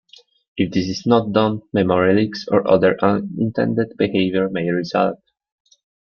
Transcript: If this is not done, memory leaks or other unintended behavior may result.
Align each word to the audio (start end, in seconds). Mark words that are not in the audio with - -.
If 0.57 0.71
this 0.71 0.87
is 0.87 1.05
not 1.05 1.31
done, 1.31 1.61
memory 1.73 2.15
leaks 2.15 2.47
or 2.47 2.67
other 2.67 2.97
unintended 3.03 3.95
behavior 3.99 4.49
may 4.49 4.67
result. 4.71 5.19